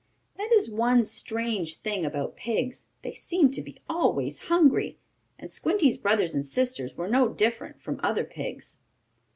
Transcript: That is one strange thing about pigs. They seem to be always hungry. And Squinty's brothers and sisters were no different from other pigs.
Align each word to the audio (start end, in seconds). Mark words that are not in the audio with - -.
That 0.35 0.51
is 0.51 0.67
one 0.67 1.05
strange 1.05 1.75
thing 1.81 2.05
about 2.05 2.35
pigs. 2.35 2.87
They 3.03 3.13
seem 3.13 3.51
to 3.51 3.61
be 3.61 3.83
always 3.87 4.39
hungry. 4.49 4.97
And 5.37 5.51
Squinty's 5.51 5.95
brothers 5.97 6.33
and 6.33 6.43
sisters 6.43 6.97
were 6.97 7.07
no 7.07 7.29
different 7.29 7.79
from 7.83 7.99
other 8.03 8.23
pigs. 8.23 8.79